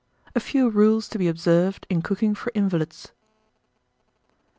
A 0.33 0.39
FEW 0.39 0.67
RULES 0.71 1.07
TO 1.09 1.19
BE 1.19 1.27
OBSERVED 1.27 1.85
IN 1.87 2.01
COOKING 2.01 2.33
FOR 2.33 2.51
INVALIDS. 2.55 3.11